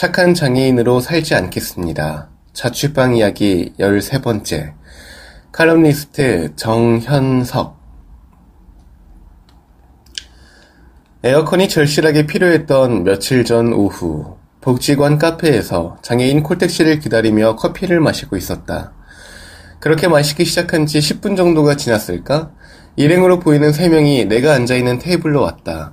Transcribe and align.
착한 0.00 0.32
장애인으로 0.32 1.00
살지 1.00 1.34
않겠습니다. 1.34 2.30
자취방 2.54 3.16
이야기 3.16 3.74
13번째 3.78 4.72
칼럼니스트 5.52 6.56
정현석 6.56 7.78
에어컨이 11.22 11.68
절실하게 11.68 12.26
필요했던 12.26 13.04
며칠 13.04 13.44
전 13.44 13.74
오후 13.74 14.38
복지관 14.62 15.18
카페에서 15.18 15.98
장애인 16.00 16.44
콜택시를 16.44 16.98
기다리며 17.00 17.56
커피를 17.56 18.00
마시고 18.00 18.38
있었다. 18.38 18.94
그렇게 19.80 20.08
마시기 20.08 20.46
시작한 20.46 20.86
지 20.86 20.98
10분 21.00 21.36
정도가 21.36 21.76
지났을까? 21.76 22.52
일행으로 22.96 23.38
보이는 23.38 23.70
3명이 23.70 24.28
내가 24.28 24.54
앉아있는 24.54 24.98
테이블로 24.98 25.42
왔다. 25.42 25.92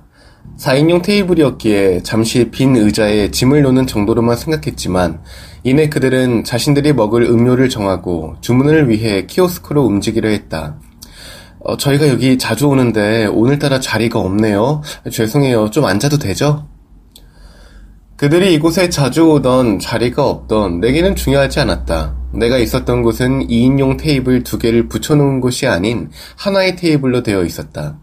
4인용 0.56 1.02
테이블이었기에 1.02 2.02
잠시 2.02 2.50
빈 2.50 2.74
의자에 2.76 3.30
짐을 3.30 3.62
놓는 3.62 3.86
정도로만 3.86 4.36
생각했지만 4.36 5.20
이내 5.62 5.88
그들은 5.88 6.44
자신들이 6.44 6.92
먹을 6.92 7.22
음료를 7.22 7.68
정하고 7.68 8.36
주문을 8.40 8.88
위해 8.88 9.26
키오스크로 9.26 9.84
움직이려 9.84 10.28
했다. 10.30 10.78
어, 11.60 11.76
저희가 11.76 12.08
여기 12.08 12.38
자주 12.38 12.68
오는데 12.68 13.26
오늘따라 13.26 13.80
자리가 13.80 14.18
없네요. 14.18 14.82
죄송해요. 15.10 15.70
좀 15.70 15.84
앉아도 15.84 16.18
되죠? 16.18 16.66
그들이 18.16 18.54
이곳에 18.54 18.88
자주 18.88 19.30
오던 19.30 19.78
자리가 19.78 20.26
없던 20.26 20.80
내게는 20.80 21.14
중요하지 21.14 21.60
않았다. 21.60 22.16
내가 22.32 22.58
있었던 22.58 23.02
곳은 23.02 23.46
2인용 23.46 23.96
테이블 23.96 24.42
두 24.42 24.58
개를 24.58 24.88
붙여놓은 24.88 25.40
곳이 25.40 25.66
아닌 25.66 26.10
하나의 26.36 26.76
테이블로 26.76 27.22
되어 27.22 27.44
있었다. 27.44 27.98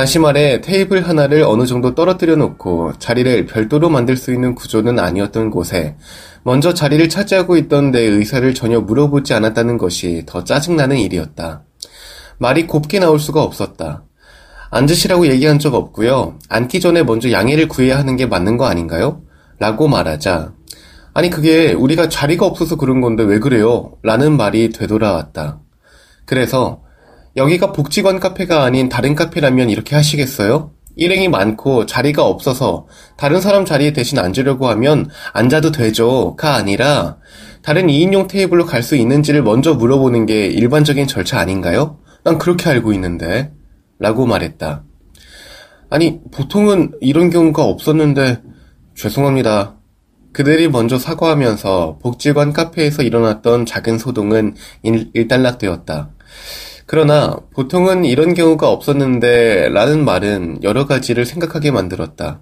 다시 0.00 0.18
말해 0.18 0.62
테이블 0.62 1.06
하나를 1.06 1.42
어느 1.42 1.66
정도 1.66 1.94
떨어뜨려 1.94 2.34
놓고 2.34 2.94
자리를 2.98 3.44
별도로 3.44 3.90
만들 3.90 4.16
수 4.16 4.32
있는 4.32 4.54
구조는 4.54 4.98
아니었던 4.98 5.50
곳에 5.50 5.94
먼저 6.42 6.72
자리를 6.72 7.06
차지하고 7.10 7.58
있던 7.58 7.90
내 7.90 8.00
의사를 8.00 8.54
전혀 8.54 8.80
물어보지 8.80 9.34
않았다는 9.34 9.76
것이 9.76 10.22
더 10.24 10.42
짜증나는 10.42 10.96
일이었다. 10.96 11.64
말이 12.38 12.66
곱게 12.66 12.98
나올 12.98 13.20
수가 13.20 13.42
없었다. 13.42 14.04
앉으시라고 14.70 15.26
얘기한 15.26 15.58
적 15.58 15.74
없고요. 15.74 16.38
앉기 16.48 16.80
전에 16.80 17.02
먼저 17.02 17.30
양해를 17.30 17.68
구해야 17.68 17.98
하는 17.98 18.16
게 18.16 18.24
맞는 18.24 18.56
거 18.56 18.64
아닌가요? 18.64 19.20
라고 19.58 19.86
말하자 19.86 20.54
아니 21.12 21.28
그게 21.28 21.74
우리가 21.74 22.08
자리가 22.08 22.46
없어서 22.46 22.76
그런 22.76 23.02
건데 23.02 23.22
왜 23.22 23.38
그래요? 23.38 23.92
라는 24.02 24.38
말이 24.38 24.70
되돌아왔다. 24.70 25.60
그래서 26.24 26.80
여기가 27.36 27.72
복지관 27.72 28.20
카페가 28.20 28.64
아닌 28.64 28.88
다른 28.88 29.14
카페라면 29.14 29.70
이렇게 29.70 29.94
하시겠어요? 29.96 30.72
일행이 30.96 31.28
많고 31.28 31.86
자리가 31.86 32.24
없어서 32.24 32.86
다른 33.16 33.40
사람 33.40 33.64
자리에 33.64 33.92
대신 33.92 34.18
앉으려고 34.18 34.68
하면 34.68 35.08
앉아도 35.32 35.70
되죠.가 35.70 36.54
아니라 36.56 37.18
다른 37.62 37.86
2인용 37.86 38.28
테이블로 38.28 38.66
갈 38.66 38.82
수 38.82 38.96
있는지를 38.96 39.42
먼저 39.42 39.74
물어보는 39.74 40.26
게 40.26 40.46
일반적인 40.46 41.06
절차 41.06 41.38
아닌가요? 41.38 41.98
난 42.24 42.38
그렇게 42.38 42.68
알고 42.68 42.92
있는데. 42.94 43.52
라고 43.98 44.26
말했다. 44.26 44.82
아니, 45.90 46.20
보통은 46.32 46.92
이런 47.00 47.28
경우가 47.30 47.62
없었는데, 47.64 48.40
죄송합니다. 48.96 49.76
그들이 50.32 50.68
먼저 50.68 50.98
사과하면서 50.98 51.98
복지관 52.02 52.52
카페에서 52.52 53.02
일어났던 53.02 53.66
작은 53.66 53.98
소동은 53.98 54.54
일, 54.82 55.10
일단락되었다. 55.12 56.10
그러나 56.92 57.36
보통은 57.54 58.04
이런 58.04 58.34
경우가 58.34 58.68
없었는데 58.68 59.68
라는 59.68 60.04
말은 60.04 60.64
여러 60.64 60.86
가지를 60.86 61.24
생각하게 61.24 61.70
만들었다. 61.70 62.40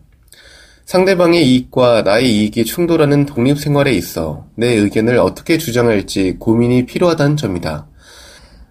상대방의 0.87 1.47
이익과 1.47 2.01
나의 2.01 2.35
이익이 2.35 2.65
충돌하는 2.65 3.27
독립생활에 3.27 3.93
있어 3.93 4.47
내 4.55 4.69
의견을 4.69 5.19
어떻게 5.19 5.59
주장할지 5.59 6.37
고민이 6.39 6.87
필요하다는 6.87 7.37
점이다. 7.37 7.89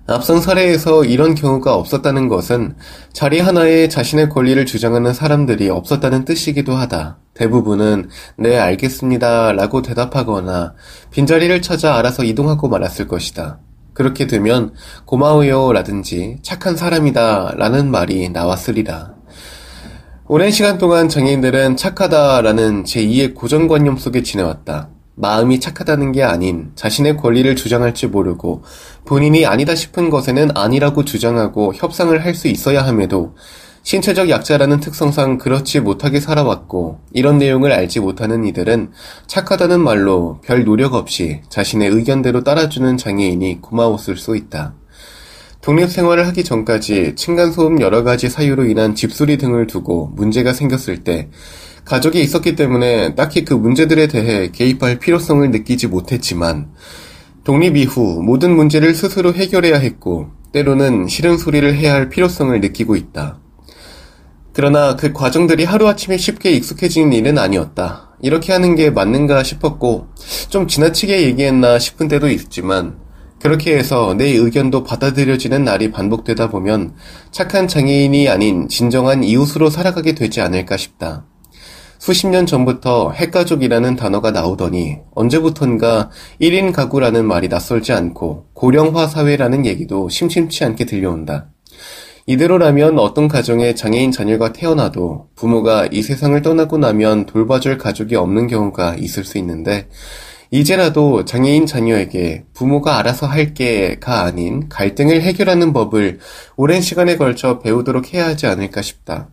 앞선 0.07 0.41
사례에서 0.41 1.05
이런 1.05 1.35
경우가 1.35 1.75
없었다는 1.75 2.27
것은 2.27 2.73
자리 3.13 3.39
하나에 3.39 3.87
자신의 3.87 4.29
권리를 4.29 4.65
주장하는 4.65 5.13
사람들이 5.13 5.69
없었다는 5.69 6.25
뜻이기도 6.25 6.73
하다. 6.73 7.19
대부분은 7.35 8.09
네 8.37 8.57
알겠습니다 8.57 9.51
라고 9.51 9.83
대답하거나 9.83 10.73
빈자리를 11.11 11.61
찾아 11.61 11.97
알아서 11.97 12.23
이동하고 12.23 12.67
말았을 12.67 13.07
것이다. 13.07 13.59
그렇게 13.97 14.27
되면 14.27 14.73
고마워요 15.05 15.73
라든지 15.73 16.37
착한 16.43 16.77
사람이다 16.77 17.55
라는 17.57 17.89
말이 17.89 18.29
나왔으리라. 18.29 19.15
오랜 20.27 20.51
시간 20.51 20.77
동안 20.77 21.09
장애인들은 21.09 21.77
착하다 21.77 22.41
라는 22.41 22.83
제2의 22.83 23.33
고정관념 23.33 23.97
속에 23.97 24.21
지내왔다. 24.21 24.89
마음이 25.15 25.59
착하다는 25.59 26.11
게 26.11 26.21
아닌 26.21 26.73
자신의 26.75 27.17
권리를 27.17 27.55
주장할지 27.55 28.05
모르고 28.05 28.63
본인이 29.03 29.47
아니다 29.47 29.73
싶은 29.73 30.11
것에는 30.11 30.55
아니라고 30.55 31.03
주장하고 31.03 31.73
협상을 31.73 32.23
할 32.23 32.35
수 32.35 32.47
있어야 32.49 32.85
함에도 32.85 33.35
신체적 33.87 34.29
약자라는 34.29 34.81
특성상 34.81 35.37
그렇지 35.37 35.79
못하게 35.79 36.19
살아왔고 36.19 36.99
이런 37.13 37.37
내용을 37.37 37.71
알지 37.71 38.01
못하는 38.01 38.43
이들은 38.43 38.91
착하다는 39.27 39.79
말로 39.79 40.41
별 40.43 40.65
노력 40.65 40.93
없이 40.93 41.39
자신의 41.47 41.91
의견대로 41.91 42.43
따라주는 42.43 42.97
장애인이 42.97 43.61
고마웠을 43.61 44.17
수 44.17 44.35
있다. 44.35 44.73
독립 45.61 45.89
생활을 45.89 46.27
하기 46.27 46.43
전까지 46.43 47.13
층간소음 47.15 47.79
여러 47.79 48.03
가지 48.03 48.27
사유로 48.27 48.65
인한 48.65 48.93
집수리 48.93 49.37
등을 49.37 49.67
두고 49.67 50.11
문제가 50.17 50.51
생겼을 50.51 51.05
때 51.05 51.29
가족이 51.85 52.21
있었기 52.21 52.57
때문에 52.57 53.15
딱히 53.15 53.45
그 53.45 53.53
문제들에 53.53 54.07
대해 54.07 54.51
개입할 54.51 54.99
필요성을 54.99 55.49
느끼지 55.49 55.87
못했지만 55.87 56.73
독립 57.45 57.77
이후 57.77 58.21
모든 58.21 58.53
문제를 58.53 58.93
스스로 58.93 59.33
해결해야 59.33 59.77
했고 59.77 60.27
때로는 60.51 61.07
싫은 61.07 61.37
소리를 61.37 61.73
해야 61.73 61.93
할 61.93 62.09
필요성을 62.09 62.59
느끼고 62.59 62.97
있다. 62.97 63.39
그러나 64.57 64.95
그 64.95 65.13
과정들이 65.13 65.65
하루아침에 65.65 66.17
쉽게 66.17 66.49
익숙해지는 66.49 67.13
일은 67.13 67.37
아니었다. 67.37 68.15
이렇게 68.23 68.53
하는 68.53 68.73
게 68.73 68.89
맞는가 68.89 69.43
싶었고, 69.43 70.07
좀 70.49 70.67
지나치게 70.67 71.25
얘기했나 71.25 71.77
싶은 71.77 72.07
때도 72.07 72.27
있지만, 72.31 72.97
그렇게 73.39 73.77
해서 73.77 74.15
내 74.15 74.25
의견도 74.29 74.83
받아들여지는 74.83 75.63
날이 75.63 75.91
반복되다 75.91 76.49
보면 76.49 76.95
착한 77.29 77.67
장애인이 77.67 78.29
아닌 78.29 78.67
진정한 78.67 79.23
이웃으로 79.23 79.69
살아가게 79.69 80.15
되지 80.15 80.41
않을까 80.41 80.75
싶다. 80.75 81.27
수십 81.99 82.25
년 82.25 82.47
전부터 82.47 83.11
핵가족이라는 83.11 83.95
단어가 83.95 84.31
나오더니 84.31 84.97
언제부턴가 85.13 86.09
1인 86.41 86.73
가구라는 86.73 87.27
말이 87.27 87.47
낯설지 87.47 87.93
않고 87.93 88.47
고령화 88.53 89.05
사회라는 89.05 89.67
얘기도 89.67 90.09
심심치 90.09 90.63
않게 90.63 90.85
들려온다. 90.85 91.49
이대로라면 92.29 92.99
어떤 92.99 93.29
가정에 93.29 93.73
장애인 93.73 94.11
자녀가 94.11 94.51
태어나도 94.51 95.29
부모가 95.35 95.87
이 95.89 96.01
세상을 96.01 96.41
떠나고 96.41 96.77
나면 96.77 97.25
돌봐줄 97.25 97.77
가족이 97.77 98.17
없는 98.17 98.47
경우가 98.47 98.95
있을 98.95 99.23
수 99.23 99.37
있는데 99.37 99.87
이제라도 100.51 101.23
장애인 101.23 101.65
자녀에게 101.65 102.43
부모가 102.53 102.97
알아서 102.97 103.27
할게가 103.27 104.23
아닌 104.23 104.67
갈등을 104.67 105.21
해결하는 105.21 105.71
법을 105.71 106.19
오랜 106.57 106.81
시간에 106.81 107.15
걸쳐 107.15 107.59
배우도록 107.59 108.13
해야 108.13 108.27
하지 108.27 108.45
않을까 108.45 108.81
싶다. 108.81 109.29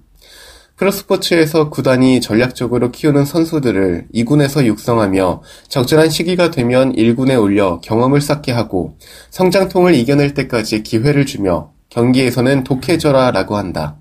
프로스포츠에서 0.76 1.70
구단이 1.70 2.20
전략적으로 2.20 2.92
키우는 2.92 3.24
선수들을 3.24 4.08
2군에서 4.14 4.66
육성하며 4.66 5.42
적절한 5.68 6.10
시기가 6.10 6.52
되면 6.52 6.92
1군에 6.92 7.40
올려 7.40 7.80
경험을 7.80 8.20
쌓게 8.20 8.52
하고 8.52 8.96
성장통을 9.30 9.94
이겨낼 9.96 10.34
때까지 10.34 10.84
기회를 10.84 11.26
주며 11.26 11.73
경기에서는 11.94 12.64
독해져라 12.64 13.30
라고 13.30 13.56
한다. 13.56 13.96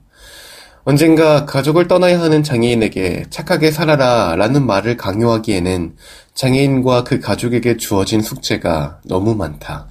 언젠가 0.84 1.45
가족을 1.45 1.88
떠나야 1.88 2.19
하는 2.19 2.44
장애인에게 2.44 3.25
착하게 3.30 3.72
살아라 3.72 4.36
라는 4.36 4.66
말을 4.66 4.98
강요하기에는 4.98 5.95
장애인과 6.34 7.04
그 7.04 7.19
가족에게 7.19 7.78
주어진 7.78 8.22
숙제가 8.22 9.00
너무 9.06 9.36
많다. 9.36 9.88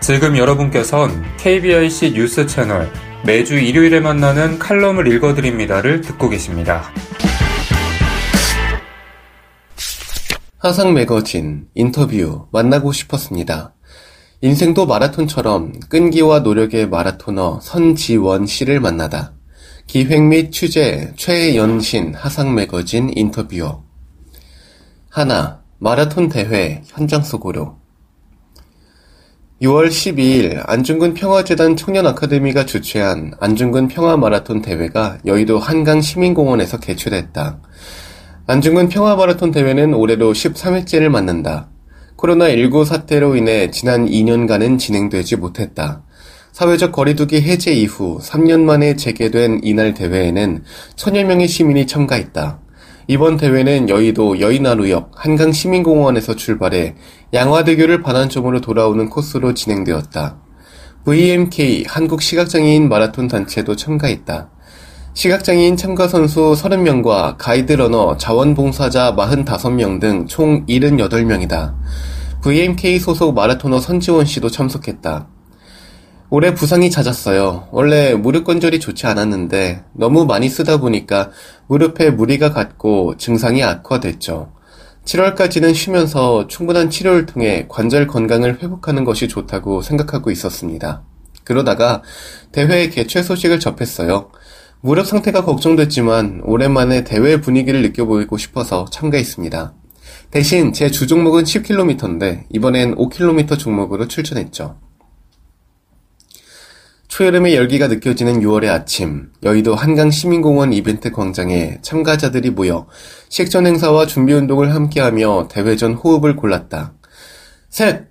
지금 0.00 0.36
여러분께선 0.36 1.24
KBIC 1.38 2.12
뉴스 2.12 2.46
채널 2.46 2.92
매주 3.24 3.58
일요일에 3.58 3.98
만나는 3.98 4.58
칼럼을 4.58 5.10
읽어드립니다를 5.12 6.02
듣고 6.02 6.28
계십니다. 6.28 6.84
화상 10.58 10.94
매거진 10.94 11.66
인터뷰 11.74 12.46
만나고 12.52 12.92
싶었습니다. 12.92 13.75
인생도 14.42 14.84
마라톤처럼 14.84 15.72
끈기와 15.88 16.40
노력의 16.40 16.90
마라토너 16.90 17.60
선지원 17.62 18.46
씨를 18.46 18.80
만나다. 18.80 19.32
기획 19.86 20.22
및 20.24 20.50
취재 20.50 21.12
최연신 21.16 22.14
하상 22.14 22.54
매거진 22.54 23.10
인터뷰어. 23.14 23.82
하나, 25.08 25.62
마라톤 25.78 26.28
대회 26.28 26.82
현장 26.84 27.22
속으로. 27.22 27.78
6월 29.62 29.88
12일 29.88 30.62
안중근 30.66 31.14
평화재단 31.14 31.76
청년 31.76 32.06
아카데미가 32.06 32.66
주최한 32.66 33.32
안중근 33.40 33.88
평화 33.88 34.18
마라톤 34.18 34.60
대회가 34.60 35.16
여의도 35.24 35.58
한강 35.58 36.02
시민공원에서 36.02 36.78
개최됐다. 36.78 37.60
안중근 38.48 38.90
평화 38.90 39.16
마라톤 39.16 39.50
대회는 39.50 39.94
올해로 39.94 40.34
13회째를 40.34 41.08
맞는다. 41.08 41.70
코로나19 42.26 42.84
사태로 42.84 43.36
인해 43.36 43.70
지난 43.70 44.06
2년간은 44.06 44.78
진행되지 44.78 45.36
못했다. 45.36 46.02
사회적 46.52 46.90
거리두기 46.90 47.42
해제 47.42 47.72
이후 47.72 48.18
3년 48.20 48.62
만에 48.62 48.96
재개된 48.96 49.60
이날 49.62 49.94
대회에는 49.94 50.64
천여 50.96 51.24
명의 51.24 51.46
시민이 51.46 51.86
참가했다. 51.86 52.60
이번 53.08 53.36
대회는 53.36 53.88
여의도 53.88 54.40
여의나루역 54.40 55.12
한강시민공원에서 55.14 56.34
출발해 56.34 56.96
양화대교를 57.32 58.02
반환점으로 58.02 58.60
돌아오는 58.60 59.08
코스로 59.08 59.54
진행되었다. 59.54 60.38
VMK 61.04 61.84
한국시각장애인 61.86 62.88
마라톤 62.88 63.28
단체도 63.28 63.76
참가했다. 63.76 64.50
시각장애인 65.14 65.76
참가 65.78 66.08
선수 66.08 66.54
30명과 66.58 67.36
가이드러너, 67.38 68.16
자원봉사자 68.18 69.14
45명 69.16 70.00
등 70.00 70.26
총 70.26 70.66
78명이다. 70.66 71.74
VMK 72.46 73.00
소속 73.00 73.34
마라토너 73.34 73.80
선지원 73.80 74.24
씨도 74.24 74.50
참석했다. 74.50 75.26
올해 76.30 76.54
부상이 76.54 76.92
잦았어요. 76.92 77.66
원래 77.72 78.14
무릎 78.14 78.44
관절이 78.44 78.78
좋지 78.78 79.08
않았는데 79.08 79.82
너무 79.94 80.26
많이 80.26 80.48
쓰다 80.48 80.76
보니까 80.76 81.32
무릎에 81.66 82.10
무리가 82.10 82.52
갔고 82.52 83.16
증상이 83.16 83.64
악화됐죠. 83.64 84.52
7월까지는 85.04 85.74
쉬면서 85.74 86.46
충분한 86.46 86.88
치료를 86.88 87.26
통해 87.26 87.66
관절 87.68 88.06
건강을 88.06 88.62
회복하는 88.62 89.02
것이 89.02 89.26
좋다고 89.26 89.82
생각하고 89.82 90.30
있었습니다. 90.30 91.02
그러다가 91.42 92.04
대회 92.52 92.88
개최 92.90 93.24
소식을 93.24 93.58
접했어요. 93.58 94.30
무릎 94.80 95.08
상태가 95.08 95.44
걱정됐지만 95.44 96.42
오랜만에 96.44 97.02
대회 97.02 97.40
분위기를 97.40 97.82
느껴보고 97.82 98.38
싶어서 98.38 98.84
참가했습니다. 98.92 99.74
대신 100.30 100.72
제 100.72 100.90
주 100.90 101.06
종목은 101.06 101.44
10km인데 101.44 102.44
이번엔 102.50 102.96
5km 102.96 103.58
종목으로 103.58 104.08
출전했죠. 104.08 104.78
초여름의 107.08 107.54
열기가 107.54 107.86
느껴지는 107.88 108.40
6월의 108.40 108.68
아침, 108.68 109.30
여의도 109.42 109.74
한강 109.74 110.10
시민공원 110.10 110.72
이벤트 110.74 111.10
광장에 111.10 111.78
참가자들이 111.80 112.50
모여 112.50 112.86
식전 113.30 113.66
행사와 113.66 114.06
준비 114.06 114.34
운동을 114.34 114.74
함께하며 114.74 115.48
대회 115.50 115.76
전 115.76 115.94
호흡을 115.94 116.36
골랐다. 116.36 116.92
셋, 117.70 118.08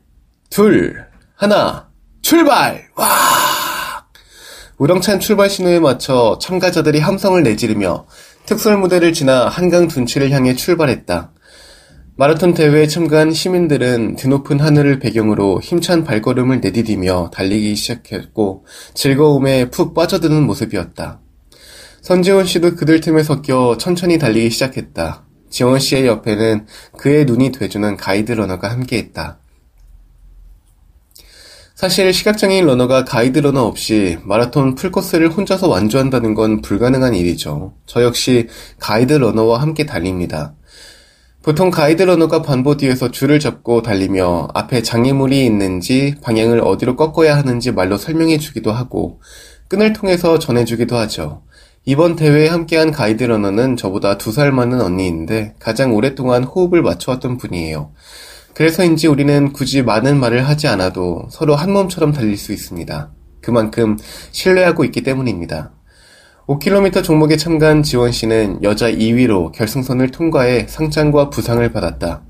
둘, 0.49 1.05
하나, 1.35 1.89
출발! 2.21 2.87
와! 2.95 3.05
우렁찬 4.77 5.19
출발 5.19 5.49
신호에 5.49 5.79
맞춰 5.79 6.39
참가자들이 6.41 6.99
함성을 6.99 7.41
내지르며 7.43 8.07
특설 8.45 8.77
무대를 8.77 9.13
지나 9.13 9.47
한강 9.47 9.87
둔치를 9.87 10.31
향해 10.31 10.55
출발했다. 10.55 11.31
마라톤 12.17 12.53
대회에 12.53 12.87
참가한 12.87 13.33
시민들은 13.33 14.15
드높은 14.15 14.61
하늘을 14.61 14.99
배경으로 14.99 15.59
힘찬 15.61 16.05
발걸음을 16.05 16.61
내디디며 16.61 17.31
달리기 17.33 17.75
시작했고 17.75 18.65
즐거움에 18.93 19.69
푹 19.69 19.93
빠져드는 19.93 20.43
모습이었다. 20.43 21.19
선지원 22.01 22.45
씨도 22.45 22.75
그들 22.75 23.01
틈에 23.01 23.21
섞여 23.21 23.75
천천히 23.77 24.17
달리기 24.17 24.49
시작했다. 24.49 25.25
지원 25.49 25.77
씨의 25.77 26.07
옆에는 26.07 26.67
그의 26.97 27.25
눈이 27.25 27.51
돼주는 27.51 27.97
가이드 27.97 28.31
러너가 28.31 28.71
함께했다. 28.71 29.39
사실 31.75 32.13
시각장애인 32.13 32.65
러너가 32.65 33.03
가이드 33.03 33.39
러너 33.39 33.63
없이 33.63 34.17
마라톤 34.23 34.75
풀코스를 34.75 35.31
혼자서 35.31 35.67
완주한다는 35.67 36.33
건 36.33 36.61
불가능한 36.61 37.13
일이죠. 37.13 37.73
저 37.85 38.03
역시 38.03 38.47
가이드 38.79 39.11
러너와 39.11 39.61
함께 39.61 39.85
달립니다. 39.85 40.55
보통 41.45 41.69
가이드 41.69 42.01
러너가 42.01 42.41
반보 42.41 42.75
뒤에서 42.75 43.11
줄을 43.11 43.39
잡고 43.39 43.83
달리며 43.83 44.47
앞에 44.55 44.81
장애물이 44.81 45.45
있는지 45.45 46.15
방향을 46.23 46.59
어디로 46.59 46.95
꺾어야 46.95 47.37
하는지 47.37 47.71
말로 47.71 47.97
설명해 47.97 48.39
주기도 48.39 48.71
하고 48.71 49.21
끈을 49.67 49.93
통해서 49.93 50.39
전해주기도 50.39 50.97
하죠. 50.97 51.43
이번 51.85 52.15
대회에 52.15 52.47
함께한 52.47 52.89
가이드 52.89 53.25
러너는 53.25 53.77
저보다 53.77 54.17
두 54.17 54.31
살 54.31 54.51
많은 54.51 54.81
언니인데 54.81 55.53
가장 55.59 55.93
오랫동안 55.93 56.43
호흡을 56.43 56.81
맞춰왔던 56.81 57.37
분이에요. 57.37 57.91
그래서인지 58.55 59.05
우리는 59.05 59.53
굳이 59.53 59.83
많은 59.83 60.19
말을 60.19 60.47
하지 60.47 60.65
않아도 60.65 61.27
서로 61.29 61.53
한 61.53 61.71
몸처럼 61.71 62.11
달릴 62.11 62.37
수 62.37 62.53
있습니다. 62.53 63.11
그만큼 63.43 63.99
신뢰하고 64.31 64.83
있기 64.85 65.03
때문입니다. 65.03 65.74
5km 66.47 67.03
종목에 67.03 67.37
참가한 67.37 67.81
지원 67.81 68.11
씨는 68.11 68.61
여자 68.61 68.91
2위로 68.91 69.51
결승선을 69.51 70.11
통과해 70.11 70.67
상장과 70.67 71.31
부상을 71.31 71.67
받았다. 71.71 72.21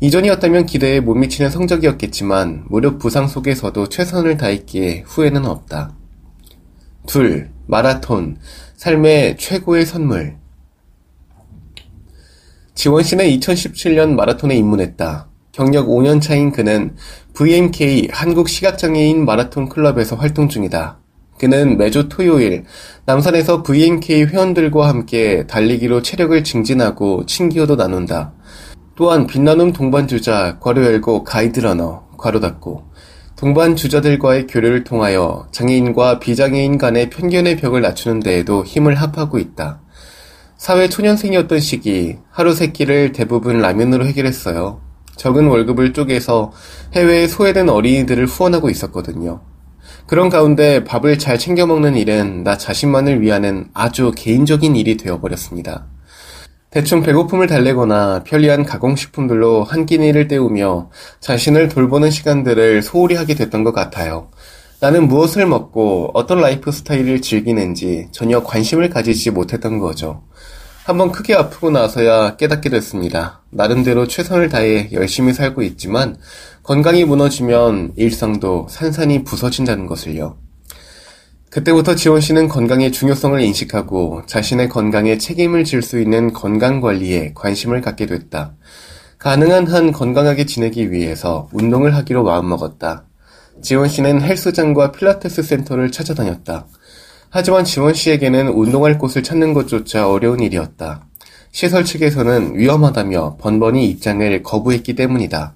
이전이었다면 0.00 0.66
기대에 0.66 1.00
못 1.00 1.14
미치는 1.14 1.50
성적이었겠지만 1.50 2.66
무릎 2.68 3.00
부상 3.00 3.26
속에서도 3.26 3.88
최선을 3.88 4.36
다했기에 4.36 5.02
후회는 5.06 5.44
없다. 5.44 5.92
둘, 7.08 7.50
마라톤, 7.66 8.36
삶의 8.76 9.38
최고의 9.38 9.86
선물. 9.86 10.36
지원 12.76 13.02
씨는 13.02 13.24
2017년 13.24 14.10
마라톤에 14.10 14.54
입문했다. 14.54 15.26
경력 15.50 15.88
5년 15.88 16.22
차인 16.22 16.52
그는 16.52 16.94
VMK 17.34 18.10
한국 18.12 18.48
시각장애인 18.48 19.24
마라톤 19.24 19.68
클럽에서 19.68 20.14
활동 20.14 20.48
중이다. 20.48 20.97
그는 21.38 21.78
매주 21.78 22.08
토요일 22.08 22.64
남산에서 23.06 23.62
VNK 23.62 24.24
회원들과 24.24 24.88
함께 24.88 25.46
달리기로 25.46 26.02
체력을 26.02 26.42
증진하고 26.44 27.26
친기어도 27.26 27.76
나눈다. 27.76 28.32
또한 28.96 29.26
빛나눔 29.26 29.72
동반주자 29.72 30.58
괄호 30.58 30.84
열고 30.84 31.24
가이드러너 31.24 32.08
괄호 32.16 32.40
닫고 32.40 32.88
동반 33.36 33.76
주자들과의 33.76 34.48
교류를 34.48 34.82
통하여 34.82 35.46
장애인과 35.52 36.18
비장애인 36.18 36.76
간의 36.76 37.08
편견의 37.08 37.56
벽을 37.58 37.80
낮추는 37.80 38.18
데에도 38.18 38.64
힘을 38.64 38.96
합하고 38.96 39.38
있다. 39.38 39.80
사회 40.56 40.88
초년생이었던 40.88 41.60
시기 41.60 42.16
하루 42.30 42.52
세 42.52 42.72
끼를 42.72 43.12
대부분 43.12 43.60
라면으로 43.60 44.06
해결했어요. 44.06 44.80
적은 45.14 45.46
월급을 45.46 45.92
쪼개서 45.92 46.50
해외에 46.94 47.28
소외된 47.28 47.68
어린이들을 47.68 48.26
후원하고 48.26 48.70
있었거든요. 48.70 49.40
그런 50.08 50.30
가운데 50.30 50.84
밥을 50.84 51.18
잘 51.18 51.38
챙겨 51.38 51.66
먹는 51.66 51.94
일은 51.94 52.42
나 52.42 52.56
자신만을 52.56 53.20
위하는 53.20 53.68
아주 53.74 54.10
개인적인 54.16 54.74
일이 54.74 54.96
되어버렸습니다. 54.96 55.86
대충 56.70 57.02
배고픔을 57.02 57.46
달래거나 57.46 58.24
편리한 58.24 58.64
가공식품들로 58.64 59.64
한 59.64 59.84
끼니를 59.84 60.26
때우며 60.26 60.88
자신을 61.20 61.68
돌보는 61.68 62.10
시간들을 62.10 62.80
소홀히 62.80 63.16
하게 63.16 63.34
됐던 63.34 63.64
것 63.64 63.72
같아요. 63.72 64.30
나는 64.80 65.08
무엇을 65.08 65.44
먹고 65.44 66.12
어떤 66.14 66.40
라이프 66.40 66.72
스타일을 66.72 67.20
즐기는지 67.20 68.08
전혀 68.10 68.42
관심을 68.42 68.88
가지지 68.88 69.30
못했던 69.30 69.78
거죠. 69.78 70.22
한번 70.88 71.12
크게 71.12 71.34
아프고 71.34 71.70
나서야 71.70 72.36
깨닫게 72.36 72.70
됐습니다. 72.70 73.42
나름대로 73.50 74.08
최선을 74.08 74.48
다해 74.48 74.88
열심히 74.92 75.34
살고 75.34 75.60
있지만 75.60 76.16
건강이 76.68 77.06
무너지면 77.06 77.94
일상도 77.96 78.66
산산이 78.68 79.24
부서진다는 79.24 79.86
것을요. 79.86 80.36
그때부터 81.48 81.94
지원 81.94 82.20
씨는 82.20 82.46
건강의 82.48 82.92
중요성을 82.92 83.40
인식하고 83.40 84.24
자신의 84.26 84.68
건강에 84.68 85.16
책임을 85.16 85.64
질 85.64 85.80
수 85.80 85.98
있는 85.98 86.34
건강 86.34 86.82
관리에 86.82 87.32
관심을 87.34 87.80
갖게 87.80 88.04
됐다. 88.04 88.52
가능한 89.16 89.66
한 89.66 89.92
건강하게 89.92 90.44
지내기 90.44 90.92
위해서 90.92 91.48
운동을 91.54 91.96
하기로 91.96 92.22
마음먹었다. 92.24 93.06
지원 93.62 93.88
씨는 93.88 94.20
헬스장과 94.20 94.92
필라테스 94.92 95.42
센터를 95.44 95.90
찾아다녔다. 95.90 96.66
하지만 97.30 97.64
지원 97.64 97.94
씨에게는 97.94 98.48
운동할 98.48 98.98
곳을 98.98 99.22
찾는 99.22 99.54
것조차 99.54 100.10
어려운 100.10 100.40
일이었다. 100.40 101.06
시설 101.50 101.86
측에서는 101.86 102.58
위험하다며 102.58 103.38
번번이 103.40 103.88
입장을 103.88 104.42
거부했기 104.42 104.96
때문이다. 104.96 105.54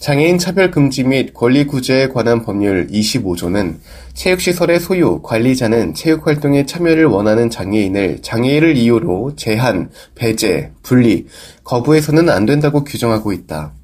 장애인 0.00 0.38
차별 0.38 0.70
금지 0.70 1.04
및 1.04 1.34
권리 1.34 1.66
구제에 1.66 2.08
관한 2.08 2.42
법률 2.42 2.86
25조는 2.86 3.76
체육시설의 4.14 4.80
소유, 4.80 5.20
관리자는 5.22 5.92
체육활동에 5.92 6.64
참여를 6.64 7.04
원하는 7.04 7.50
장애인을 7.50 8.22
장애를 8.22 8.78
이유로 8.78 9.36
제한, 9.36 9.90
배제, 10.14 10.72
분리, 10.82 11.26
거부해서는 11.64 12.30
안 12.30 12.46
된다고 12.46 12.82
규정하고 12.82 13.34
있다. 13.34 13.74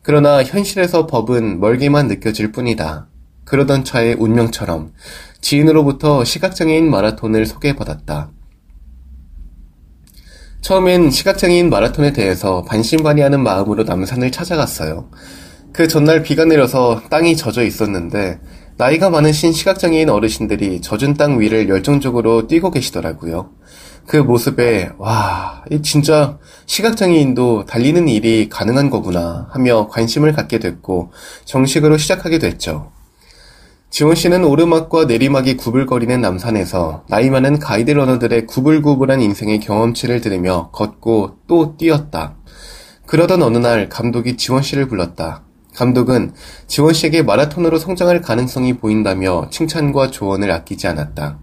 그러나 0.00 0.42
현실에서 0.42 1.06
법은 1.06 1.60
멀게만 1.60 2.08
느껴질 2.08 2.52
뿐이다. 2.52 3.08
그러던 3.44 3.84
차의 3.84 4.14
운명처럼 4.18 4.94
지인으로부터 5.42 6.24
시각장애인 6.24 6.90
마라톤을 6.90 7.44
소개받았다. 7.44 8.30
처음엔 10.62 11.10
시각장애인 11.10 11.68
마라톤에 11.68 12.14
대해서 12.14 12.62
반신반의하는 12.64 13.42
마음으로 13.42 13.84
남산을 13.84 14.32
찾아갔어요. 14.32 15.10
그 15.72 15.86
전날 15.86 16.22
비가 16.22 16.44
내려서 16.44 17.00
땅이 17.10 17.36
젖어 17.36 17.62
있었는데 17.62 18.40
나이가 18.76 19.10
많으신 19.10 19.52
시각장애인 19.52 20.08
어르신들이 20.08 20.80
젖은 20.80 21.14
땅 21.14 21.38
위를 21.38 21.68
열정적으로 21.68 22.46
뛰고 22.46 22.70
계시더라고요. 22.70 23.50
그 24.06 24.16
모습에 24.16 24.90
와, 24.98 25.62
진짜 25.82 26.38
시각장애인도 26.66 27.66
달리는 27.66 28.08
일이 28.08 28.48
가능한 28.48 28.90
거구나 28.90 29.48
하며 29.50 29.86
관심을 29.88 30.32
갖게 30.32 30.58
됐고 30.58 31.12
정식으로 31.44 31.98
시작하게 31.98 32.38
됐죠. 32.38 32.90
지원 33.90 34.14
씨는 34.14 34.44
오르막과 34.44 35.04
내리막이 35.04 35.56
구불거리는 35.56 36.20
남산에서 36.20 37.04
나이 37.08 37.28
많은 37.28 37.58
가이드 37.58 37.90
러너들의 37.90 38.46
구불구불한 38.46 39.20
인생의 39.20 39.60
경험치를 39.60 40.20
들으며 40.20 40.70
걷고 40.72 41.38
또 41.46 41.76
뛰었다. 41.76 42.36
그러던 43.06 43.42
어느 43.42 43.58
날 43.58 43.88
감독이 43.88 44.36
지원 44.36 44.62
씨를 44.62 44.88
불렀다. 44.88 45.44
감독은 45.80 46.32
지원 46.66 46.92
씨에게 46.92 47.22
마라톤으로 47.22 47.78
성장할 47.78 48.20
가능성이 48.20 48.76
보인다며 48.76 49.48
칭찬과 49.50 50.10
조언을 50.10 50.50
아끼지 50.50 50.86
않았다. 50.86 51.38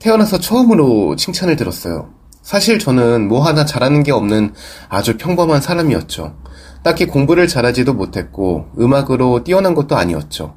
태어나서 0.00 0.40
처음으로 0.40 1.14
칭찬을 1.14 1.54
들었어요. 1.54 2.10
사실 2.42 2.80
저는 2.80 3.28
뭐 3.28 3.46
하나 3.46 3.64
잘하는 3.64 4.02
게 4.02 4.10
없는 4.10 4.52
아주 4.88 5.16
평범한 5.16 5.60
사람이었죠. 5.60 6.34
딱히 6.82 7.06
공부를 7.06 7.46
잘하지도 7.46 7.94
못했고 7.94 8.66
음악으로 8.80 9.44
뛰어난 9.44 9.76
것도 9.76 9.94
아니었죠. 9.94 10.56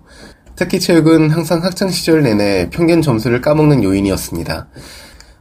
특히 0.55 0.79
체육은 0.79 1.29
항상 1.29 1.63
학창 1.63 1.89
시절 1.89 2.23
내내 2.23 2.71
평균 2.71 3.03
점수를 3.03 3.39
까먹는 3.39 3.83
요인이었습니다. 3.83 4.67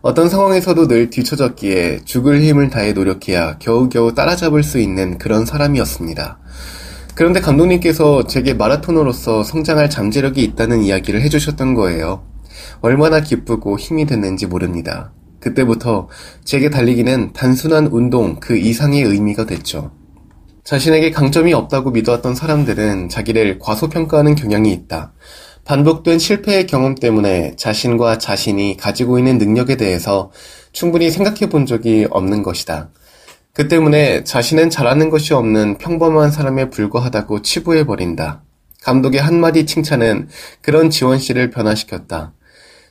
어떤 0.02 0.28
상황에서도 0.28 0.86
늘 0.86 1.08
뒤처졌기에 1.08 2.00
죽을 2.04 2.42
힘을 2.42 2.68
다해 2.68 2.92
노력해야 2.92 3.56
겨우겨우 3.58 4.12
따라잡을 4.12 4.62
수 4.62 4.78
있는 4.78 5.16
그런 5.16 5.46
사람이었습니다. 5.46 6.40
그런데 7.14 7.40
감독님께서 7.40 8.26
제게 8.26 8.54
마라토너로서 8.54 9.44
성장할 9.44 9.88
잠재력이 9.88 10.42
있다는 10.42 10.82
이야기를 10.82 11.22
해주셨던 11.22 11.74
거예요. 11.74 12.24
얼마나 12.80 13.20
기쁘고 13.20 13.78
힘이 13.78 14.04
됐는지 14.04 14.46
모릅니다. 14.46 15.12
그때부터 15.38 16.08
제게 16.44 16.70
달리기는 16.70 17.32
단순한 17.32 17.88
운동 17.92 18.40
그 18.40 18.56
이상의 18.56 19.02
의미가 19.02 19.46
됐죠. 19.46 19.92
자신에게 20.64 21.10
강점이 21.10 21.52
없다고 21.52 21.90
믿어왔던 21.90 22.34
사람들은 22.34 23.10
자기를 23.10 23.58
과소평가하는 23.60 24.34
경향이 24.34 24.72
있다. 24.72 25.12
반복된 25.64 26.18
실패의 26.18 26.66
경험 26.66 26.94
때문에 26.94 27.54
자신과 27.56 28.18
자신이 28.18 28.76
가지고 28.76 29.18
있는 29.18 29.38
능력에 29.38 29.76
대해서 29.76 30.30
충분히 30.72 31.10
생각해 31.10 31.48
본 31.48 31.64
적이 31.64 32.06
없는 32.10 32.42
것이다. 32.42 32.90
그 33.54 33.68
때문에 33.68 34.24
자신은 34.24 34.68
잘하는 34.68 35.10
것이 35.10 35.32
없는 35.32 35.78
평범한 35.78 36.32
사람에 36.32 36.70
불과하다고 36.70 37.42
치부해버린다. 37.42 38.42
감독의 38.82 39.20
한마디 39.20 39.64
칭찬은 39.64 40.28
그런 40.60 40.90
지원 40.90 41.18
씨를 41.18 41.50
변화시켰다. 41.50 42.32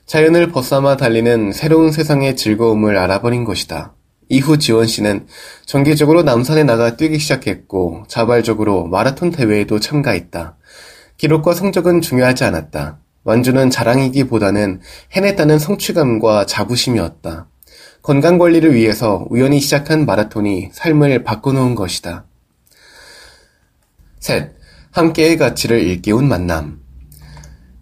자연을 0.05 0.51
벗삼아 0.53 0.96
달리는 0.96 1.51
새로운 1.51 1.91
세상의 1.91 2.38
즐거움을 2.38 2.98
알아버린 2.98 3.43
것이다. 3.43 3.93
이후 4.29 4.58
지원 4.58 4.88
씨는 4.88 5.27
정기적으로 5.65 6.24
남산에 6.24 6.63
나가 6.63 6.96
뛰기 6.96 7.20
시작했고 7.20 8.05
자발적으로 8.08 8.88
마라톤 8.88 9.32
대회에도 9.32 9.82
참가했다. 9.82 10.55
기록과 11.17 11.55
성적은 11.55 12.00
중요하지 12.00 12.46
않았다. 12.46 13.00
완주는 13.25 13.70
자랑이기보다는 13.70 14.79
해냈다는 15.12 15.60
성취감과 15.60 16.46
자부심이었다. 16.46 17.48
건강 18.03 18.38
관리를 18.38 18.74
위해서 18.74 19.25
우연히 19.29 19.62
시작한 19.62 20.05
마라톤이 20.05 20.72
삶을 20.74 21.24
바꿔놓은 21.24 21.74
것이다. 21.74 22.25
셋. 24.19 24.51
함께의 24.91 25.38
가치를 25.38 25.79
일깨운 25.81 26.27
만남. 26.27 26.81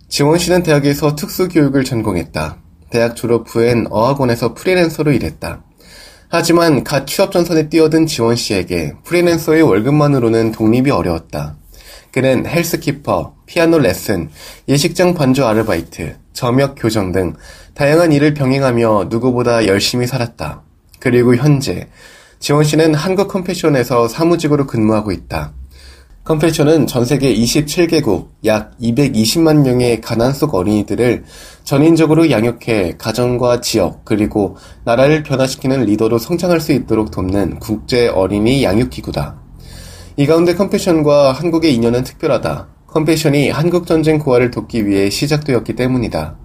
지원 0.09 0.37
씨는 0.37 0.61
대학에서 0.61 1.15
특수교육을 1.15 1.83
전공했다. 1.83 2.57
대학 2.91 3.15
졸업 3.15 3.47
후엔 3.49 3.87
어학원에서 3.89 4.53
프리랜서로 4.53 5.11
일했다. 5.11 5.63
하지만 6.29 6.83
갓 6.83 7.07
취업 7.07 7.31
전선에 7.31 7.69
뛰어든 7.69 8.05
지원 8.05 8.35
씨에게 8.35 8.93
프리랜서의 9.03 9.63
월급만으로는 9.63 10.51
독립이 10.51 10.91
어려웠다. 10.91 11.57
그는 12.11 12.45
헬스키퍼, 12.45 13.35
피아노 13.45 13.79
레슨, 13.79 14.29
예식장 14.67 15.13
반주 15.13 15.45
아르바이트, 15.45 16.17
점역 16.33 16.75
교정 16.77 17.11
등 17.11 17.33
다양한 17.73 18.11
일을 18.11 18.33
병행하며 18.33 19.05
누구보다 19.09 19.67
열심히 19.67 20.07
살았다. 20.07 20.63
그리고 20.99 21.35
현재 21.35 21.87
지원 22.39 22.63
씨는 22.63 22.95
한국 22.95 23.27
컴패션에서 23.27 24.07
사무직으로 24.07 24.67
근무하고 24.67 25.11
있다. 25.11 25.53
컴패션은 26.23 26.85
전 26.85 27.03
세계 27.03 27.33
27개국 27.33 28.29
약 28.45 28.77
220만 28.79 29.63
명의 29.63 30.01
가난 30.01 30.33
속 30.33 30.53
어린이들을 30.53 31.23
전인적으로 31.63 32.29
양육해 32.29 32.97
가정과 32.97 33.61
지역 33.61 34.05
그리고 34.05 34.55
나라를 34.83 35.23
변화시키는 35.23 35.85
리더로 35.85 36.19
성장할 36.19 36.59
수 36.59 36.73
있도록 36.73 37.09
돕는 37.09 37.59
국제 37.59 38.07
어린이 38.07 38.63
양육기구다. 38.63 39.40
이 40.17 40.27
가운데 40.27 40.55
컴패션과 40.55 41.31
한국의 41.31 41.73
인연은 41.73 42.03
특별하다. 42.03 42.67
컴패션이 42.87 43.49
한국전쟁 43.49 44.19
고아를 44.19 44.51
돕기 44.51 44.85
위해 44.85 45.09
시작되었기 45.09 45.75
때문이다. 45.75 46.35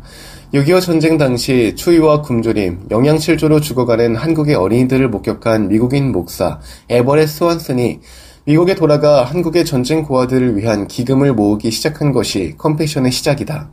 6.25 0.54 0.80
전쟁 0.80 1.18
당시 1.18 1.74
추위와 1.74 2.22
굶주림, 2.22 2.86
영양실조로 2.92 3.60
죽어가는 3.60 4.14
한국의 4.14 4.54
어린이들을 4.54 5.08
목격한 5.08 5.66
미국인 5.68 6.12
목사 6.12 6.60
에버렛 6.88 7.28
스완슨이 7.28 7.98
미국에 8.44 8.76
돌아가 8.76 9.24
한국의 9.24 9.64
전쟁 9.64 10.04
고아들을 10.04 10.56
위한 10.56 10.86
기금을 10.86 11.34
모으기 11.34 11.72
시작한 11.72 12.12
것이 12.12 12.54
컴패션의 12.58 13.10
시작이다. 13.10 13.70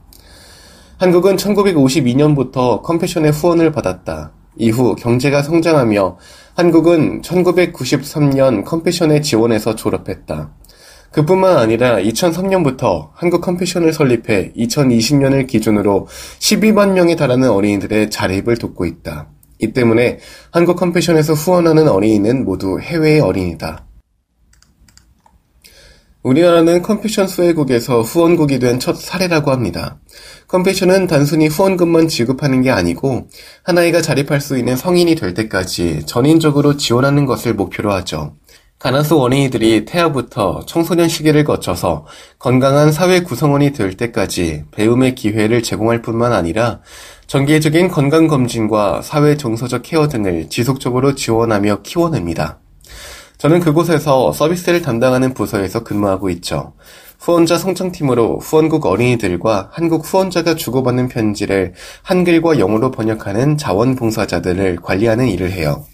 한국은 0.97 1.35
1952년부터 1.35 2.81
컴패션의 2.81 3.31
후원을 3.31 3.71
받았다. 3.71 4.31
이후 4.57 4.95
경제가 4.95 5.41
성장하며 5.41 6.17
한국은 6.55 7.21
1993년 7.21 8.63
컴패션의 8.65 9.21
지원에서 9.21 9.75
졸업했다. 9.75 10.53
그뿐만 11.11 11.57
아니라 11.57 11.97
2003년부터 11.97 13.09
한국 13.13 13.41
컴패션을 13.41 13.93
설립해 13.93 14.53
2020년을 14.57 15.47
기준으로 15.47 16.07
12만 16.39 16.93
명에 16.93 17.15
달하는 17.15 17.49
어린이들의 17.49 18.09
자립을 18.09 18.57
돕고 18.57 18.85
있다. 18.85 19.29
이 19.59 19.73
때문에 19.73 20.19
한국 20.51 20.75
컴패션에서 20.75 21.33
후원하는 21.33 21.87
어린이는 21.87 22.43
모두 22.43 22.79
해외의 22.79 23.19
어린이다. 23.19 23.85
우리나라는 26.23 26.81
컴패션 26.81 27.27
수혜국에서 27.27 28.01
후원국이 28.01 28.59
된 28.59 28.79
첫 28.79 28.95
사례라고 28.97 29.51
합니다. 29.51 29.99
컴패션은 30.47 31.07
단순히 31.07 31.47
후원금만 31.47 32.07
지급하는 32.07 32.61
게 32.61 32.71
아니고 32.71 33.27
한 33.63 33.77
아이가 33.77 34.01
자립할 34.01 34.41
수 34.41 34.57
있는 34.57 34.75
성인이 34.75 35.15
될 35.15 35.33
때까지 35.33 36.05
전인적으로 36.05 36.77
지원하는 36.77 37.25
것을 37.25 37.53
목표로 37.53 37.91
하죠. 37.93 38.35
가나스 38.79 39.13
어린이들이 39.13 39.85
태아부터 39.85 40.65
청소년 40.65 41.07
시기를 41.07 41.43
거쳐서 41.45 42.05
건강한 42.39 42.91
사회 42.91 43.21
구성원이 43.21 43.71
될 43.71 43.95
때까지 43.95 44.63
배움의 44.71 45.15
기회를 45.15 45.63
제공할 45.63 46.01
뿐만 46.01 46.33
아니라 46.33 46.81
정기적인 47.27 47.87
건강검진과 47.89 49.01
사회 49.01 49.37
정서적 49.37 49.83
케어 49.83 50.07
등을 50.09 50.49
지속적으로 50.49 51.15
지원하며 51.15 51.83
키워냅니다. 51.83 52.59
저는 53.43 53.59
그곳에서 53.59 54.31
서비스를 54.31 54.81
담당하는 54.81 55.33
부서에서 55.33 55.83
근무하고 55.83 56.29
있죠. 56.29 56.71
후원자 57.19 57.57
성장팀으로 57.57 58.39
후원국 58.39 58.85
어린이들과 58.85 59.69
한국 59.73 60.05
후원자가 60.05 60.55
주고받는 60.55 61.09
편지를 61.09 61.73
한글과 62.03 62.59
영어로 62.59 62.91
번역하는 62.91 63.57
자원봉사자들을 63.57 64.77
관리하는 64.77 65.27
일을 65.27 65.51
해요. 65.51 65.85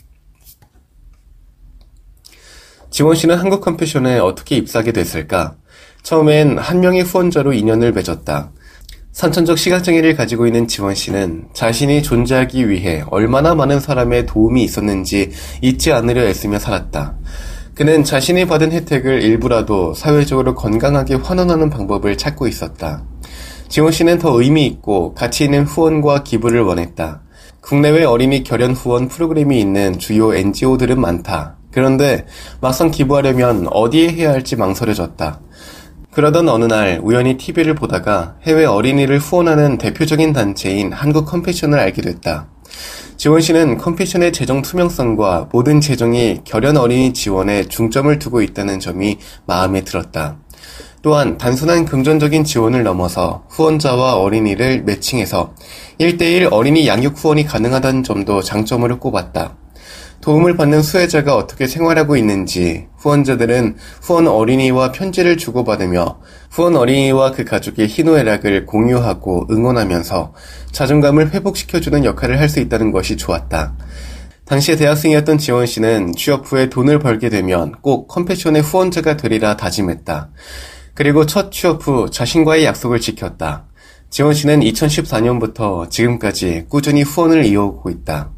지원 2.92 3.16
씨는 3.16 3.40
한국 3.40 3.62
컴패션에 3.62 4.20
어떻게 4.20 4.56
입사하게 4.56 4.92
됐을까? 4.92 5.56
처음엔 6.04 6.60
한 6.60 6.82
명의 6.82 7.02
후원자로 7.02 7.54
인연을 7.54 7.94
맺었다. 7.94 8.52
선천적 9.20 9.58
시각장애를 9.58 10.16
가지고 10.16 10.48
있는 10.48 10.66
지원 10.66 10.96
씨는 10.96 11.50
자신이 11.52 12.04
존재하기 12.04 12.70
위해 12.70 13.04
얼마나 13.10 13.54
많은 13.54 13.82
사람의 13.82 14.26
도움이 14.26 14.64
있었는지 14.64 15.32
잊지 15.62 15.92
않으려 15.92 16.24
애쓰며 16.24 16.58
살았다. 16.58 17.18
그는 17.76 18.06
자신이 18.06 18.46
받은 18.46 18.72
혜택을 18.72 19.22
일부라도 19.22 19.94
사회적으로 19.94 20.56
건강하게 20.56 21.16
환원하는 21.16 21.70
방법을 21.70 22.18
찾고 22.18 22.48
있었다. 22.48 23.04
지원 23.68 23.92
씨는 23.92 24.20
더 24.20 24.42
의미 24.42 24.66
있고 24.68 25.14
가치 25.14 25.44
있는 25.44 25.66
후원과 25.66 26.24
기부를 26.24 26.62
원했다. 26.62 27.22
국내외 27.60 28.06
어린이 28.06 28.46
결연 28.46 28.72
후원 28.72 29.10
프로그램이 29.10 29.60
있는 29.60 30.00
주요 30.00 30.34
NGO들은 30.34 30.98
많다. 30.98 31.58
그런데 31.72 32.26
막상 32.62 32.90
기부하려면 32.90 33.68
어디에 33.70 34.12
해야 34.14 34.32
할지 34.32 34.56
망설여졌다. 34.56 35.42
그러던 36.12 36.50
어느 36.50 36.66
날 36.66 37.00
우연히 37.04 37.38
TV를 37.38 37.76
보다가 37.76 38.36
해외 38.44 38.66
어린이를 38.66 39.20
후원하는 39.20 39.78
대표적인 39.78 40.34
단체인 40.34 40.92
한국 40.92 41.26
컴패션을 41.26 41.78
알게 41.78 42.02
됐다. 42.02 42.48
지원 43.16 43.42
씨는 43.42 43.78
컴패션의 43.78 44.34
재정 44.34 44.62
투명성과 44.62 45.50
모든 45.52 45.82
재정이 45.82 46.42
결연 46.46 46.78
어린이 46.78 47.14
지원에 47.14 47.66
중점을 47.66 48.18
두고 48.18 48.42
있다는 48.42 48.80
점이 48.80 49.18
마음에 49.46 49.82
들었다. 49.82 50.38
또한 51.02 51.38
단순한 51.38 51.86
금전적인 51.86 52.44
지원을 52.44 52.84
넘어서 52.84 53.44
후원자와 53.50 54.16
어린이를 54.16 54.84
매칭해서 54.84 55.54
1대1 56.00 56.52
어린이 56.52 56.88
양육 56.88 57.24
후원이 57.24 57.46
가능하다는 57.46 58.04
점도 58.04 58.42
장점으로 58.42 59.00
꼽았다. 59.00 59.56
도움을 60.22 60.58
받는 60.58 60.82
수혜자가 60.82 61.36
어떻게 61.36 61.66
생활하고 61.66 62.18
있는지 62.18 62.88
후원자들은 62.98 63.78
후원 64.02 64.28
어린이와 64.28 64.92
편지를 64.92 65.38
주고받으며 65.38 66.20
후원 66.52 66.76
어린이와 66.76 67.32
그 67.32 67.46
가족의 67.46 67.88
희노애락을 67.88 68.66
공유하고 68.66 69.48
응원하면서 69.50 70.34
자존감을 70.72 71.34
회복시켜주는 71.34 72.04
역할을 72.06 72.40
할 72.40 72.50
수 72.50 72.60
있다는 72.60 72.92
것이 72.92 73.16
좋았다. 73.16 73.76
당시에 74.46 74.76
대학생이었던 74.76 75.38
지원 75.38 75.68
씨는 75.68 76.14
취업 76.16 76.52
후에 76.52 76.68
돈을 76.70 76.98
벌게 76.98 77.30
되면 77.30 77.74
꼭 77.84 78.08
컴패션의 78.08 78.64
후원자가 78.64 79.16
되리라 79.16 79.56
다짐했다. 79.56 80.32
그리고 80.96 81.28
첫 81.28 81.52
취업 81.52 81.86
후 81.86 82.10
자신과의 82.10 82.66
약속을 82.66 83.00
지켰다. 83.00 83.68
지원 84.10 84.34
씨는 84.34 84.62
2014년부터 84.62 85.92
지금까지 85.92 86.66
꾸준히 86.68 87.04
후원을 87.04 87.46
이어오고 87.46 87.92
있다. 87.92 88.32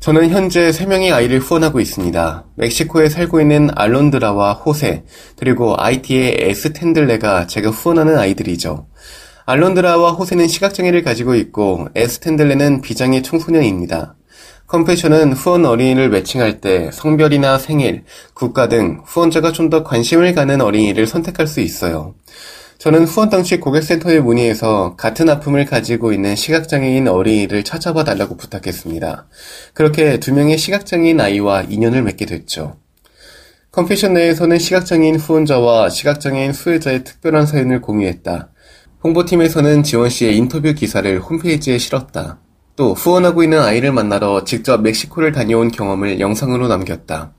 저는 0.00 0.30
현재 0.30 0.70
3명의 0.70 1.12
아이를 1.12 1.40
후원하고 1.40 1.80
있습니다. 1.80 2.44
멕시코에 2.54 3.08
살고 3.08 3.40
있는 3.40 3.68
알론드라와 3.74 4.52
호세, 4.54 5.02
그리고 5.36 5.74
IT의 5.76 6.36
에스텐들레가 6.38 7.48
제가 7.48 7.70
후원하는 7.70 8.16
아이들이죠. 8.16 8.86
알론드라와 9.44 10.12
호세는 10.12 10.46
시각장애를 10.46 11.02
가지고 11.02 11.34
있고 11.34 11.88
에스텐들레는 11.96 12.80
비장의 12.82 13.22
청소년입니다. 13.24 14.14
컴패션은 14.68 15.32
후원 15.32 15.64
어린이를 15.64 16.10
매칭할 16.10 16.60
때 16.60 16.90
성별이나 16.92 17.58
생일, 17.58 18.04
국가 18.34 18.68
등 18.68 19.00
후원자가 19.04 19.50
좀 19.52 19.68
더 19.70 19.82
관심을 19.82 20.32
가는 20.34 20.60
어린이를 20.60 21.06
선택할 21.06 21.46
수 21.46 21.60
있어요. 21.60 22.14
저는 22.78 23.06
후원 23.06 23.28
당시 23.28 23.58
고객센터에 23.58 24.20
문의해서 24.20 24.94
같은 24.96 25.28
아픔을 25.28 25.64
가지고 25.64 26.12
있는 26.12 26.36
시각장애인 26.36 27.08
어린이를 27.08 27.64
찾아봐 27.64 28.04
달라고 28.04 28.36
부탁했습니다. 28.36 29.26
그렇게 29.74 30.20
두 30.20 30.32
명의 30.32 30.56
시각장애인 30.56 31.20
아이와 31.20 31.62
인연을 31.62 32.02
맺게 32.02 32.24
됐죠. 32.26 32.76
컴패션 33.72 34.14
내에서는 34.14 34.58
시각장애인 34.60 35.16
후원자와 35.16 35.90
시각장애인 35.90 36.52
수혜자의 36.52 37.02
특별한 37.02 37.46
사연을 37.46 37.80
공유했다. 37.80 38.50
홍보팀에서는 39.02 39.82
지원 39.82 40.08
씨의 40.08 40.36
인터뷰 40.36 40.72
기사를 40.72 41.18
홈페이지에 41.18 41.78
실었다. 41.78 42.38
또 42.76 42.94
후원하고 42.94 43.42
있는 43.42 43.58
아이를 43.58 43.90
만나러 43.90 44.44
직접 44.44 44.82
멕시코를 44.82 45.32
다녀온 45.32 45.72
경험을 45.72 46.20
영상으로 46.20 46.68
남겼다. 46.68 47.32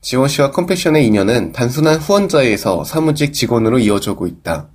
지원 0.00 0.26
씨와 0.26 0.50
컴패션의 0.50 1.06
인연은 1.06 1.52
단순한 1.52 1.98
후원자에서 1.98 2.82
사무직 2.82 3.32
직원으로 3.32 3.78
이어지고 3.78 4.26
있다. 4.26 4.68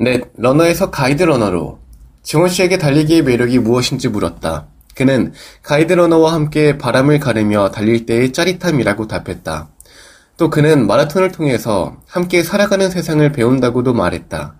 넷, 0.00 0.30
러너에서 0.36 0.90
가이드 0.92 1.24
러너로 1.24 1.80
지원 2.22 2.48
씨에게 2.48 2.78
달리기의 2.78 3.22
매력이 3.22 3.58
무엇인지 3.58 4.08
물었다. 4.08 4.68
그는 4.94 5.32
가이드 5.62 5.92
러너와 5.92 6.34
함께 6.34 6.78
바람을 6.78 7.18
가르며 7.18 7.70
달릴 7.70 8.06
때의 8.06 8.32
짜릿함이라고 8.32 9.08
답했다. 9.08 9.70
또 10.36 10.50
그는 10.50 10.86
마라톤을 10.86 11.32
통해서 11.32 11.96
함께 12.06 12.44
살아가는 12.44 12.88
세상을 12.90 13.32
배운다고도 13.32 13.92
말했다. 13.92 14.54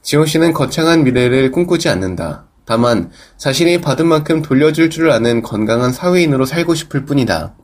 지원 0.00 0.26
씨는 0.26 0.54
거창한 0.54 1.04
미래를 1.04 1.50
꿈꾸지 1.50 1.90
않는다. 1.90 2.46
다만 2.64 3.10
자신이 3.36 3.82
받은 3.82 4.06
만큼 4.06 4.40
돌려줄 4.40 4.88
줄 4.88 5.10
아는 5.10 5.42
건강한 5.42 5.92
사회인으로 5.92 6.46
살고 6.46 6.74
싶을 6.74 7.04
뿐이다. 7.04 7.54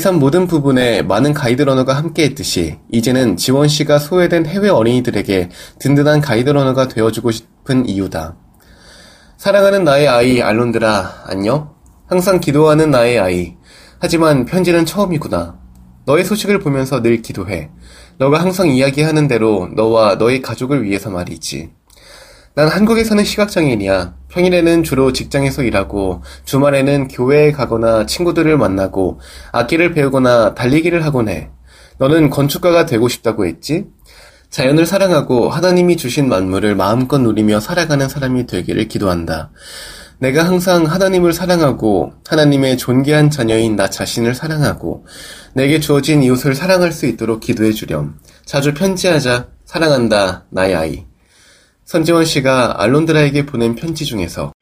삶 0.00 0.18
모든 0.18 0.46
부분에 0.46 1.02
많은 1.02 1.32
가이드 1.32 1.62
러너가 1.62 1.96
함께했듯이 1.96 2.78
이제는 2.90 3.36
지원 3.36 3.68
씨가 3.68 3.98
소외된 3.98 4.44
해외 4.46 4.68
어린이들에게 4.68 5.50
든든한 5.78 6.20
가이드 6.20 6.50
러너가 6.50 6.88
되어주고 6.88 7.30
싶은 7.30 7.88
이유다. 7.88 8.36
사랑하는 9.36 9.84
나의 9.84 10.08
아이 10.08 10.42
알론드라 10.42 11.24
안녕? 11.26 11.74
항상 12.06 12.40
기도하는 12.40 12.90
나의 12.90 13.18
아이. 13.18 13.54
하지만 14.00 14.44
편지는 14.44 14.84
처음이구나. 14.84 15.58
너의 16.06 16.24
소식을 16.24 16.58
보면서 16.58 17.00
늘 17.00 17.22
기도해. 17.22 17.70
너가 18.18 18.40
항상 18.40 18.68
이야기하는 18.68 19.28
대로 19.28 19.68
너와 19.76 20.16
너의 20.16 20.42
가족을 20.42 20.82
위해서 20.84 21.08
말이지. 21.10 21.70
난 22.58 22.66
한국에 22.66 23.04
사는 23.04 23.22
시각장애인이야. 23.22 24.14
평일에는 24.30 24.82
주로 24.82 25.12
직장에서 25.12 25.62
일하고 25.62 26.24
주말에는 26.44 27.06
교회에 27.06 27.52
가거나 27.52 28.04
친구들을 28.04 28.58
만나고 28.58 29.20
악기를 29.52 29.92
배우거나 29.92 30.56
달리기를 30.56 31.04
하곤 31.04 31.28
해. 31.28 31.50
너는 31.98 32.30
건축가가 32.30 32.84
되고 32.84 33.08
싶다고 33.08 33.46
했지? 33.46 33.84
자연을 34.50 34.86
사랑하고 34.86 35.50
하나님이 35.50 35.96
주신 35.96 36.28
만물을 36.28 36.74
마음껏 36.74 37.18
누리며 37.18 37.60
살아가는 37.60 38.08
사람이 38.08 38.48
되기를 38.48 38.88
기도한다. 38.88 39.52
내가 40.18 40.44
항상 40.44 40.84
하나님을 40.84 41.32
사랑하고 41.32 42.14
하나님의 42.26 42.76
존귀한 42.76 43.30
자녀인 43.30 43.76
나 43.76 43.88
자신을 43.88 44.34
사랑하고 44.34 45.06
내게 45.54 45.78
주어진 45.78 46.24
이웃을 46.24 46.56
사랑할 46.56 46.90
수 46.90 47.06
있도록 47.06 47.38
기도해 47.38 47.70
주렴. 47.70 48.18
자주 48.44 48.74
편지하자. 48.74 49.46
사랑한다. 49.64 50.46
나의 50.50 50.74
아이. 50.74 51.07
선지원 51.88 52.26
씨가 52.26 52.82
알론드라에게 52.82 53.46
보낸 53.46 53.74
편지 53.74 54.04
중에서 54.04 54.52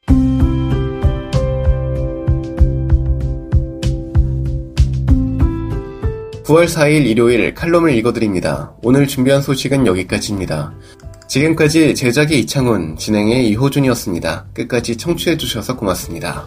9월 6.45 6.67
4일 6.67 7.05
일요일 7.05 7.53
칼럼을 7.53 7.93
읽어드립니다. 7.97 8.77
오늘 8.85 9.09
준비한 9.09 9.43
소식은 9.43 9.89
여기까지입니다. 9.89 10.73
지금까지 11.27 11.97
제작의 11.97 12.39
이창훈, 12.43 12.97
진행의 12.97 13.49
이호준이었습니다. 13.49 14.47
끝까지 14.55 14.97
청취해주셔서 14.97 15.75
고맙습니다. 15.75 16.47